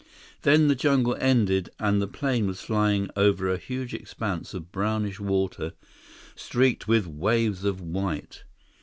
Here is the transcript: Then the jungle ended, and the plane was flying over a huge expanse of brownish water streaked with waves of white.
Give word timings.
Then 0.41 0.67
the 0.67 0.73
jungle 0.73 1.15
ended, 1.19 1.69
and 1.77 2.01
the 2.01 2.07
plane 2.07 2.47
was 2.47 2.59
flying 2.59 3.11
over 3.15 3.47
a 3.47 3.57
huge 3.59 3.93
expanse 3.93 4.55
of 4.55 4.71
brownish 4.71 5.19
water 5.19 5.73
streaked 6.35 6.87
with 6.87 7.05
waves 7.05 7.63
of 7.63 7.79
white. 7.81 8.43